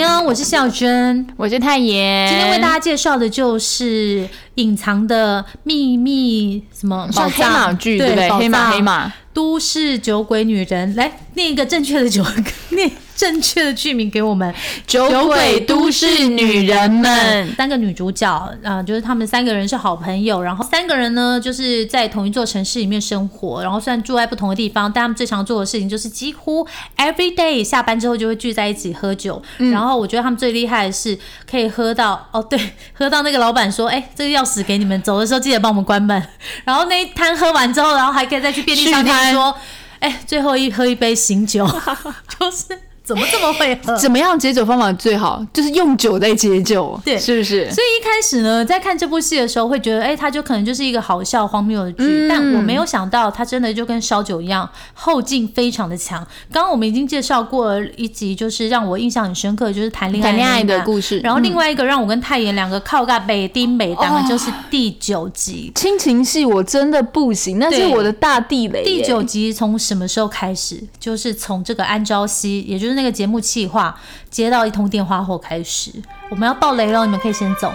[0.00, 1.26] 安妞，我是孝珍。
[1.36, 7.78] 我是太爷，今天为大家介绍的就是隐藏的秘密，什么宝像黑马藏？
[7.78, 8.28] 剧对不对？
[8.28, 12.24] 宝黑马黑马，都市酒鬼女人，来念一个正确的酒，
[12.70, 14.54] 念正确的剧名给我们。
[14.86, 26.64] 酒鬼都市女人们，三个女主角，啊、就是她们三个人是好朋友，然后三个人呢，就是在同一座城市里面生活，然后虽然住在不同的地方，但他们最常做的事情就是几乎
[26.96, 29.42] every day 下班之后就会聚在一起喝酒。
[29.72, 31.18] 然后我觉得他们最厉害的是
[31.50, 32.56] 可以喝到，哦对，
[32.92, 36.22] 喝到那个老板说，哎、这个钥匙给你们，走的时候记得帮我们关门。
[36.64, 39.52] 然后那一摊喝完之后，然后还可以再去便利店说，
[39.98, 41.66] 哎、最后一喝一杯醒酒，
[42.38, 43.96] 就是怎么这么会喝？
[43.96, 45.42] 怎么样解酒方法最好？
[45.50, 47.64] 就是用酒在解酒，对是不是？
[47.70, 52.04] 所以一开始呢，在看这部戏的时候，会觉得，哎、他就可能就是一个好笑、荒谬的剧。
[52.04, 56.18] 嗯但我没有想到，他真的就跟烧酒一样，后劲非常的强。
[56.52, 65.72] 刚刚我们已经介绍过了一集，就是让我印象很深刻，就是谈恋爱谈恋爱的故事，然后另外一个让我跟泰妍两个靠尬北丁北当的就是第九集。
[65.74, 68.84] 亲情戏我真的不行，那是我的大地雷。
[68.84, 70.82] 第九集从什么时候开始？
[70.98, 73.96] 就是从这个安朝夕，也就是那个节目企划
[74.28, 75.92] 接到一通电话后开始。
[76.28, 77.72] 我们要爆雷了，你们可以先走。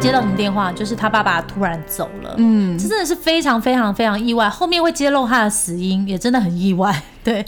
[0.00, 0.72] 接到什么电话？
[0.72, 2.34] 就是他爸爸突然走了。
[2.38, 7.02] 嗯，这真的是非常非常非常意外，后面会揭露他的死因，也真的很意外。
[7.22, 7.44] 对，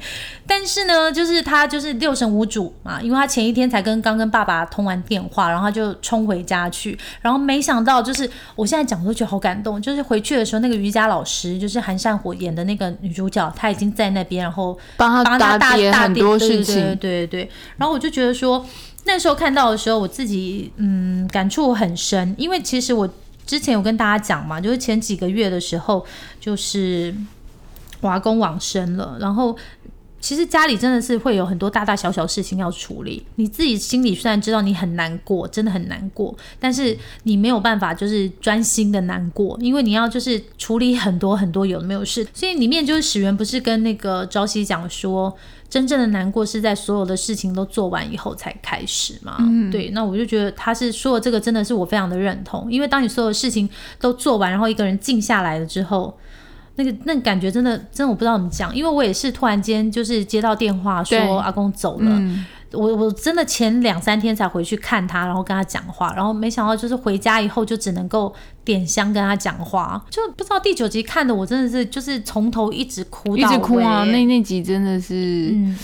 [0.47, 17.51] 但是呢，就是他就是六神无主嘛，因为他前一天才跟刚跟爸爸通完电话，然后他就冲回家去，然后没想到就是我现在讲都觉得好感动，就是回去的时候那个瑜伽老师，就是韩善火演的那个女主角，她已经在那边，然后帮他帮他大大叠很多对对事情，对对对。
[17.79, 18.62] 然后我就觉得说，
[19.05, 23.09] 那时候看到的时候，我自己嗯感触很深，因为其实我
[23.45, 26.05] 之前有跟大家讲嘛，就是前几个月的时候，
[26.41, 27.15] 就是
[28.03, 29.57] 瓦工往生了，然后。
[30.23, 45.37] 其实家里真的是会有很多大大小小事情要处理，你自己心里虽然知道你很难过，真的很难过，但是你没有办法就是专心的难过，因为你要就是处理很多很多有没有事，所以里面就是史源不是跟那个朝夕讲说，
[45.69, 49.39] 真正的难过是在所有的事情都做完以后才开始嘛。
[49.73, 56.17] 对，那我就觉得他是说的这个真的是我非常的认同，因为当你所有事情都做完，然后一个人静下来了之后。
[56.77, 75.51] 那个那感觉真的真的我不知道怎么讲，因为我也是突然间就是接到电话说阿公走了，嗯，我我真的前两三天才回去看他，然后跟他讲话，然后没想到就是回家以后就只能够点香跟他讲话，就不知道第九集看的我真的是就是从头一直哭一到直哭啊，那那集真的是。
[75.53, 75.79] 嗯，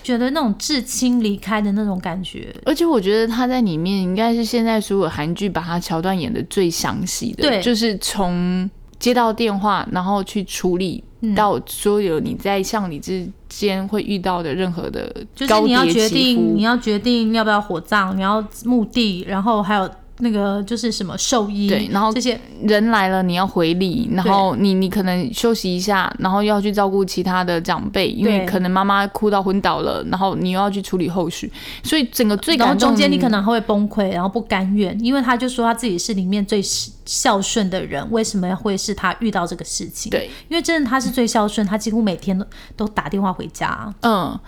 [0.00, 7.60] 觉得那种至亲离开的那种感觉，而且我觉得他在里面应该是现在所有韩剧把他桥段演的最详细的，对。
[7.60, 11.02] 就是从接到电话，然后去处理
[11.34, 16.62] 到所有你在向你之间会遇到的任何的就是你要决定，你。
[16.62, 19.88] 要决定要不要火葬，你要墓地，然后还有
[20.20, 31.50] 那个就是什么兽医，对然后这些人来了，你要回礼，然后你你可能休息一下，然后又要去照顾其他的长辈，因为可能妈妈哭到昏倒了，然后你又要去处理后续，
[31.82, 36.60] 所以整个最然后感动中间你可能还会崩溃，然后不甘愿，因为他就说他自己是里面最
[37.04, 42.44] 孝顺的人，为什么会是他遇到这个事情？，对，因为真的他是最孝顺，他几乎每天都
[42.76, 43.92] 都打电话回家。
[44.02, 44.38] 嗯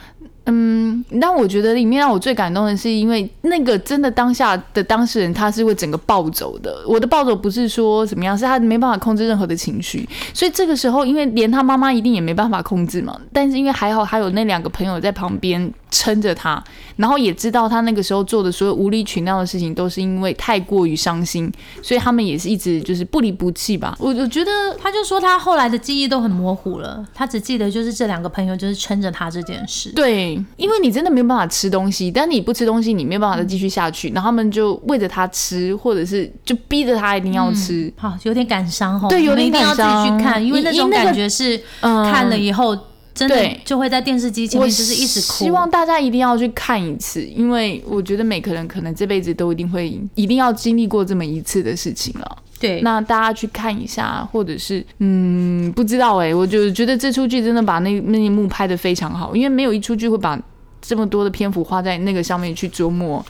[0.50, 6.84] 嗯，但我觉得里面让我最感动的是，因为那个真的当下的当事人，他是会整个暴走的。
[6.86, 13.16] 我的暴走不是说怎么样，是他没办法控制任何的情绪，所以这个时候，因为连他妈妈一定也没办法控制嘛。
[13.32, 16.62] 但是因为还好，还有那两个朋友在旁边撑着他，
[16.96, 23.96] 然后也知道他那个时候做的所有无理取闹的事情，都是因为太过于伤心，所以他们也是一直就是不离不弃吧。
[23.98, 24.50] 我我觉得
[24.80, 29.90] 他就说他后来的记忆都很模糊了，他只记得就是这两个朋友就是撑着他这件事。
[29.92, 34.10] 对，因为你真的没有办法吃东西，但你不吃东西，你没有办法再继续下去。
[34.10, 37.92] 然后他们就喂着他吃，或者是就逼着他一定要吃。
[37.96, 39.08] 好，有点感伤哦。
[39.08, 42.76] 对有点感伤一定要自己去看，因为那种感觉是嗯看了以后
[43.14, 45.44] 真的对就会在电视机前我面就是一直哭。
[45.44, 52.38] 希望大家一定要去看一次，因为我觉得每个人可能这辈子都一定会一定要经历过这么一次的事情了。
[52.58, 60.38] 对，那大家去看一下，或者是嗯，不知道哎、我就觉得这出剧真的把那那一幕拍的非常好，因为没有一出剧会把
[60.82, 63.24] 这么多的篇幅花在那个上面去琢磨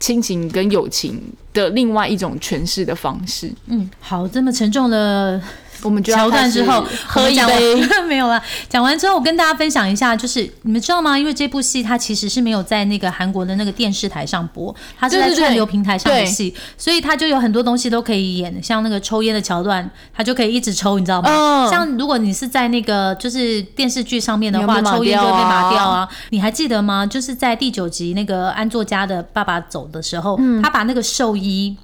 [0.00, 1.16] 亲情跟友情
[1.52, 3.52] 的另外一种诠释的方式。
[3.66, 5.40] 嗯，好，这么沉重的
[5.82, 7.82] 我们就要桥段之后喝一杯。
[8.08, 8.42] 没有了。
[8.68, 11.18] 讲完之后，我跟大家分享一下，就是你们知道吗？
[11.18, 21.30] 因为这部戏它其实是没有在那个韩国的那个电视台上播，它是在串流平台上的对戏，所以它就有很多东西都可以演，像那个抽烟的桥段，它就可以一直抽，你知道吗？
[21.30, 26.08] 嗯像如果你是在那个就是电视剧上面的话，抽烟就会被掉啊码掉啊。
[26.30, 27.06] 你还记得吗？
[27.06, 31.76] 就是在第九集那个安作家的爸爸走的时候，嗯他把那个寿衣。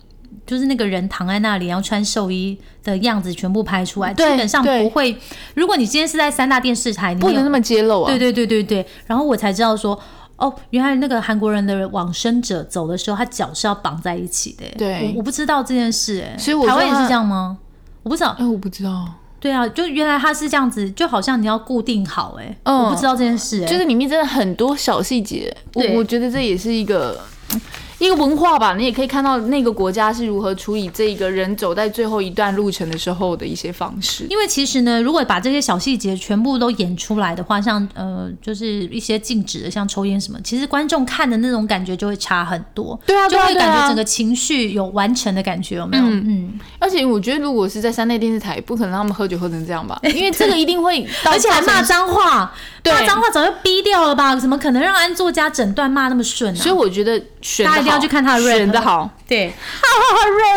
[0.49, 5.15] 就是那个人躺在那里，然后穿寿衣的样子全部拍出来，基本上不会。
[5.53, 8.11] 如果你今天是在三大电视台，你不能那么揭露啊！
[8.11, 10.01] 对对对对对，然后我才知道说，
[10.37, 14.65] 哦，原来那个韩国人的往生者走的时候，他脚是要绑在一起的。
[14.79, 17.59] 对我我不知道这件事，哎，所以我台湾也是这样吗？
[18.03, 18.35] 我不知道。
[18.39, 19.07] 哎、我不知道，
[19.39, 27.21] 对啊，就原来他是这样子，就好像你要固定好，哎，嗯我不知道这件事，哎，就是里面真的很多小细节，我对我觉得这也是一个。
[27.99, 34.25] 一个文化吧，你也可以看到那个国家是如何处理这一个人走在最后一段路程的时候的一些方式。
[34.31, 42.99] 因为其实呢，如果把这些小细节全部都演出来的话，像呃，就是一些禁止的，像抽烟什么，其实观众看的那种感觉就会差很多。
[43.05, 46.05] 对啊，就会感觉整个情绪有完成的感觉，有没有？
[46.05, 49.99] 嗯嗯，而且我觉得，如果是在山内电视台，不可能让他们喝酒喝成这样吧？
[50.15, 54.35] 因为这个一定会，而且还骂脏话，对骂脏话早就逼掉了吧？
[54.37, 59.09] 怎么可能让安作家整段骂那么顺呢、所以我觉得选得大家一定要去看他的 rap 选的好。
[59.27, 59.53] 对，，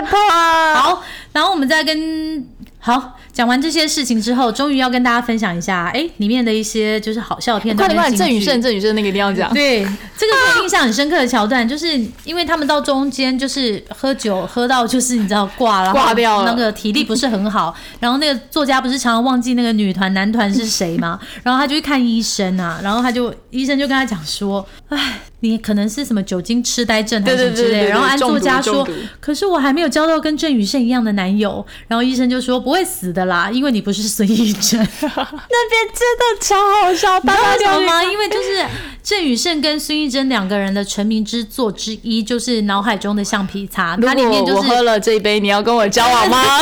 [0.02, 2.38] rap 啊，好，然后我们再跟
[2.84, 7.88] 好讲完这些事情之后，终于要跟大家分享一下，哎，里面的一些就是好笑的片段。
[7.88, 8.62] 快点快点，郑宇胜，。
[8.62, 9.54] 郑宇胜那个一定要讲。
[9.54, 9.84] 对，
[10.17, 21.20] 这个是我印象很深刻的桥段，就是因为他们到中间就是喝酒喝到就是你知道挂了，挂掉了那个体力不是很好，然后那个作家不是常常忘记那个女团男团是谁吗？
[21.44, 28.88] 然后他就去看医生啊，然后他就医生就跟他讲说，哎，你可能是什么酒精痴呆症还是什么之类然后安作家说
[29.20, 31.65] 可是我还没有交到跟郑宇胜一样的男友。
[31.88, 34.80] 然后医生就说不会死的啦，因为你不是孙艺珍。
[35.02, 38.04] 那边真的超好笑，大家为什么吗？
[38.04, 38.66] 因为就是
[39.04, 46.60] 郑宇盛跟孙艺珍两个人的成名之作之一，就是脑海中的橡皮擦，它里面就是，我喝了这一杯，你要跟我交往吗？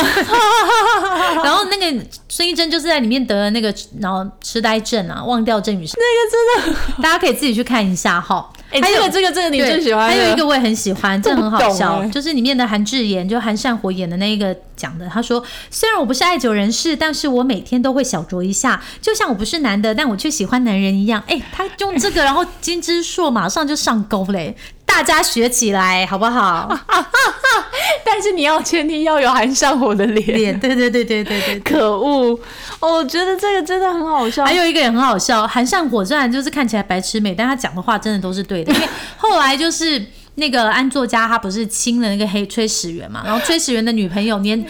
[1.44, 8.50] 然后那个孙艺珍就是在里面得了那个脑痴呆症啊，忘掉郑宇胜，那个真的，大家可以自己去看一下哈。
[8.70, 10.14] 哎，还有这个这个这个你最喜欢的？
[10.14, 24.56] 还有一个我也很喜欢，这很好笑，欸就是里面的韩智妍，就韩善火演的那一个讲的，他说：“虽然我不是爱酒人士，但是我每天都会小酌一下，就像我不是男的，但我却喜欢男人一样。”哎，他用这个，然后金枝硕马上就上钩嘞，
[24.92, 26.68] 大家学起来好不好？
[28.04, 30.36] 但是你要前提要有韩上火的脸。
[30.36, 31.60] 脸，对对对对对对。
[31.60, 32.38] 可恶！
[32.80, 34.44] 哦我觉得这个真的很好笑。
[34.44, 38.72] 还有一个也很好笑，韩上火虽然就是看起来白痴美，但他讲的话真的都是对的。
[38.74, 40.04] 因为后来就是
[40.36, 44.64] 那个安作家他不是亲了那个黑炊事员嘛， 然后炊事员的女朋友连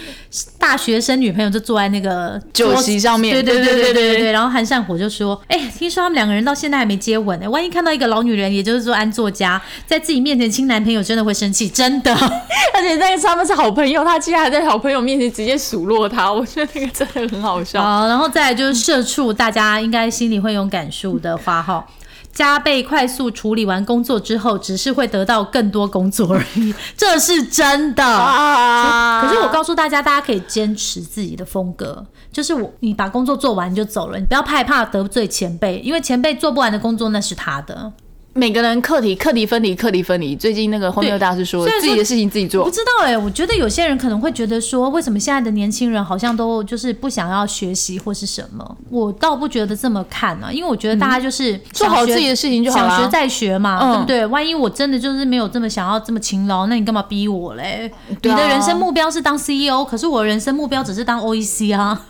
[0.59, 4.33] 大学生女朋友就坐在那个酒席上面，对对对对对对。
[4.33, 12.12] 然后韩善火就说：“哎、听说他们两个人到现在还没接吻呢、万一看到一个老女人，也就是说安作家在自己面前亲男朋友，真的会生气，真的。
[12.75, 17.83] 而且那个他们是好朋友，他竟然还在好朋友面前直接数落他， 我觉得那个真的很好笑。
[17.83, 21.87] 好，然后再就是社畜，大家应该心里会有感受的花号。”
[22.32, 28.04] 加倍快速处理完工作之后，只是会得到更多工作而已，这是真的。
[28.04, 37.92] 啊可是我告诉大家，大家可以坚持自己的风格，就是我你把工作做完就走了，你不要害怕得罪前辈，因为前辈做不完的工作那是他的。
[38.33, 40.37] 每个人课题课题分离，课题分离。
[40.37, 48.76] 最近那个荒谬大师说自己的事情自己做我不，知道哎、我觉得有些人可能会觉得说，为什么现在的年轻人好像都就是不想要学习或是什么？
[48.88, 52.88] 我倒不觉得这么看啊，因为我觉得大家就是嗯做好自己的事情就好了。
[52.88, 54.26] 想学再学嘛，嗯对不对？
[54.26, 57.90] 万一我真的就是没有这么想要这么勤劳，那你干嘛逼我嘞？
[58.08, 62.06] 你的人生目标是当 CEO，可是我的人生目标只是当 OEC 啊。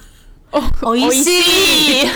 [0.82, 2.08] OEC，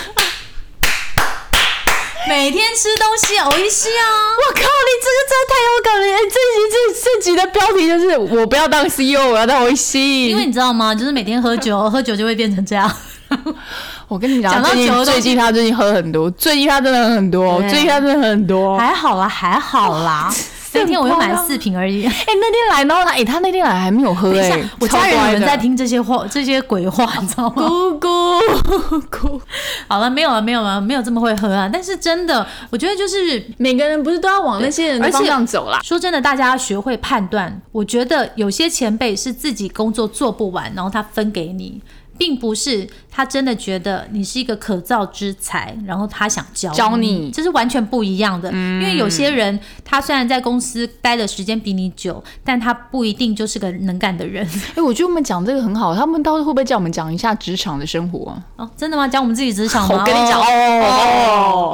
[2.27, 4.05] 每天吃东西 OEC 啊。
[4.37, 6.05] 我靠，你这个真的太有感了！
[6.07, 9.99] 哎这集这这集的标题就是我不要当 CEO，我要当 OEC。
[9.99, 10.95] 因为你知道吗？
[10.95, 12.91] 就是每天喝酒，喝酒就会变成这样。
[14.09, 18.79] 我跟你讲，讲到酒最近他最近喝很多，最近他真的很多，最近他真的很多。
[18.79, 20.33] 还好啦，还好啦。
[20.75, 22.05] 那天我又买了四瓶而已。
[22.07, 27.55] 哎、那天来，然后他，哎、他那天来还没有喝、等下哎，我家人有人在听这些话，这些鬼话，你知道吗？
[27.63, 29.41] 咕咕咕。
[29.89, 31.71] 好了，没有了，没有了，没有这么会喝啊。
[31.73, 35.81] 但是真的，我觉得就是每个人不是都要往那些人的方向走啦？
[35.83, 37.61] 说真的，大家要学会判断。
[37.73, 41.81] 我觉得有些前辈是自己工作做不完，然后他分给你，
[42.17, 48.51] 并不是他真的觉得你是一个可造之才，然后他想教教你这是完全不一样的。
[48.51, 54.49] 因为有些人他虽然在公司待的时间比你久，但他不一定就是个能干的人。
[54.75, 58.43] 哎、我觉得我们讲这个很好，他们到时候会不会叫我们讲一下职场的生活啊？
[58.57, 59.07] 哦，真的吗？
[59.09, 59.97] 讲我们自己职场吗？
[60.01, 60.47] 我跟你讲哦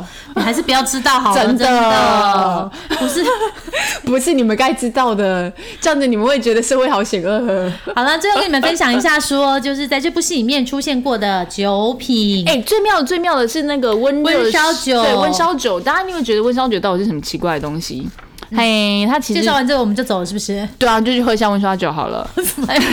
[0.01, 0.05] 哦，
[0.37, 3.21] 你还是不要知道好了，真的真的不是。
[4.05, 7.71] 不是你们该知道的，这样子你们会觉得社会好险恶。
[7.95, 12.49] 好了，最后跟你们分享一下说就是在这部戏里面出现过的酒品。
[12.49, 18.09] 哎、最妙最妙的是那个温热温烧酒对温烧酒，大家有没有觉得温烧酒到底是什么奇怪的东西？
[18.57, 20.69] 嘿，他其实介绍完之后我们就走了，是不是？
[20.79, 22.29] 对啊，就去喝一下温烧酒好了。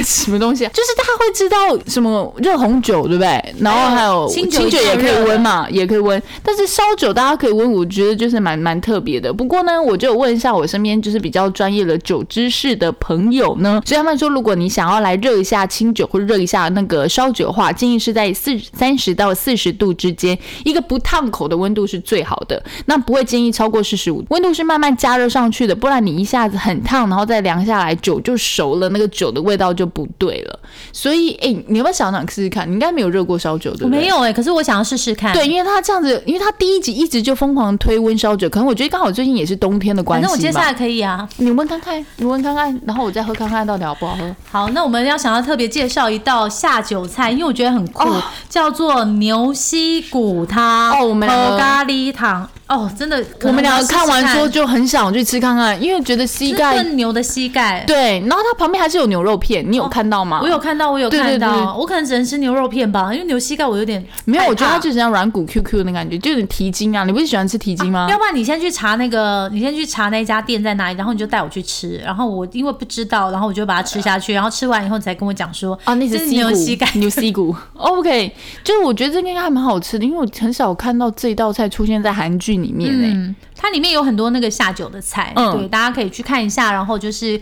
[0.06, 0.72] 什么东西、啊？
[0.74, 1.58] 就是大家会知道
[1.90, 3.56] 什么热红酒，对不对？
[3.60, 6.22] 然后还有 清酒也可以温嘛，也可以温。
[6.44, 9.34] 但是烧酒大家可以温，我觉得就是蛮蛮特别的。
[9.34, 22.62] 不过呢，我就问一下我身边就是比较专业的酒知识的朋友呢，所以他们说，如果你想要来热一下清酒或热一下那个烧酒的话，建议是在四三十到四十度之间，一个不烫口的温度是最好的。
[22.86, 30.60] 那不会建议超过四十五，温度是慢慢加热上去的，不然你一下子很烫，然后再凉下来，酒就熟了，那个酒的味道就不对了。
[30.92, 32.68] 所以，哎、你要不要想想试试看？
[32.68, 34.00] 你应该没有热过烧酒，对不对？
[34.00, 34.08] 没。
[34.08, 35.34] 有哎、可是我想要试试看。
[35.34, 40.30] 对，，因为他这样子，因为他第一集一直就疯狂推温烧酒，可能我觉得刚好最近也是冬天的关系吧。
[40.30, 41.28] 反正我接下来可以啊。
[41.36, 44.36] 你问看看，你问看看，然后我再喝看看到底好不好喝。
[44.50, 51.28] 好，那我们要想要特别介绍一道下酒菜，因为我觉得很酷，哦叫做牛膝骨汤哦我们
[51.58, 52.50] 咖喱汤。
[52.68, 57.84] 哦，真的，我们两个看完之后就很想去吃看看，因为觉得膝盖炖牛的膝盖。
[57.86, 60.40] 对，然后它旁边还是有牛肉片，你有看到吗？
[60.42, 67.04] 我有看到，我有看到，对我可能只能吃牛肉片吧，因为牛膝盖我有点没有，我觉得它就是像软骨 QQ 的感觉，就有点蹄筋啊。
[67.04, 68.08] 你不是喜欢吃蹄筋吗？
[68.10, 71.98] 要不然你先去查那个，你先去查那家店在哪里，然后你就带我去吃。
[71.98, 76.88] 然后我因为不知道，然后我就把它吃下去，然后吃完以后你才跟我讲说啊，那这是牛膝盖。
[76.96, 77.56] 牛膝骨。
[77.78, 78.32] OK，
[78.64, 86.72] 就是我觉得这个应该还蛮好吃的，因为我很少看到这道菜出现在韩剧里面诶、嗯，它里面有很多那个下酒的菜，嗯对，大家可以去看一下。
[86.72, 87.42] 然后就是，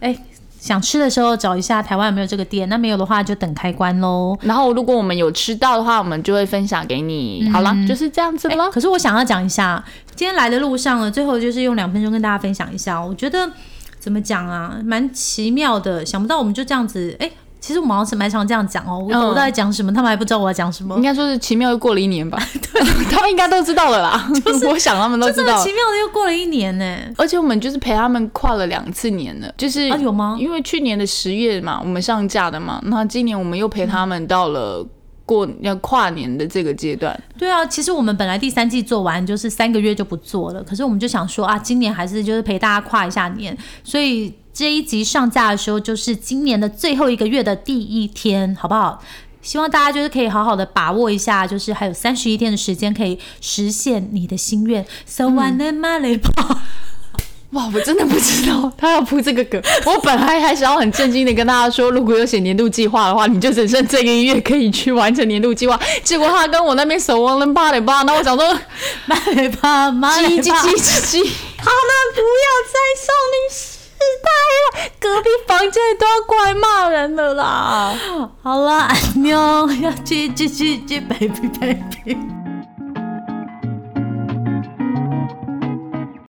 [0.00, 0.16] 哎，
[0.60, 4.38] 想吃的时候找一下台湾有没有这个店，那没有的话就等开关喽。
[4.42, 7.48] 然后如果我们有吃到的话，我们就会分享给你。
[7.52, 8.70] 好了，就是这样子哎了。
[8.70, 9.84] 可是我想要讲一下，
[10.14, 13.50] 今天来的路上呢，最后就是用两分钟跟大家分享一下，我觉得
[13.98, 17.30] 怎么讲啊，蛮奇妙的，想不到我们就这样子，哎。
[17.60, 21.02] 其实我们好像是蛮常这样讲哦，我、嗯我到底讲什么，他们还不知道我要讲什么应。
[21.02, 22.38] 该说是奇妙又过了一年吧，
[22.72, 24.30] 对他们应该都知道了啦。
[24.44, 25.70] 就是 我想他们都知道奇。
[25.72, 26.96] 妙的又过了一年呢。
[27.16, 34.86] 而且我们就是陪他们跨了两次年了，就是啊有吗因为去年的十月嘛，我们上架的嘛，那今年我们又陪他们到了
[35.26, 37.18] 过要跨年的这个阶段。
[37.38, 49.00] 对啊，其实我们本来第三季做完就是三个月就不做了，可是我们就想说啊，今年还是就是陪大家跨一下年，所以这一集上架的时候就是今年的最后一个月的第一天，好不好？
[49.40, 54.84] 希望大家就是可以好好的把握一下，就是还有三十一天的时间可以实现你的心愿。
[55.06, 56.18] So one and my l
[57.56, 59.62] 哇，我真的不知道他要铺这个梗。
[59.86, 65.78] 我本来还想要很震惊的跟大家说，如果有写年度计划的话，你就只剩这个月可以去完成年度计划。
[66.02, 68.58] 结果他跟我那边手忘了八点八， 那我想说，
[69.06, 71.24] 妈嘞吧，妈叽叽嘞吧，叽叽叽，
[71.58, 73.77] 好了，不要再少女
[74.24, 77.94] 太了，隔壁房间都要过来骂人了啦。
[78.42, 79.36] 好了，妞，
[79.82, 82.37] 要去去去去，baby baby。